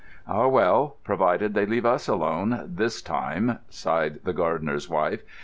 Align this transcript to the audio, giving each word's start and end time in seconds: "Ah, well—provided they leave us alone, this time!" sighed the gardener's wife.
"Ah, 0.27 0.47
well—provided 0.47 1.53
they 1.53 1.67
leave 1.67 1.85
us 1.85 2.07
alone, 2.07 2.63
this 2.65 3.03
time!" 3.03 3.59
sighed 3.69 4.19
the 4.23 4.33
gardener's 4.33 4.89
wife. 4.89 5.21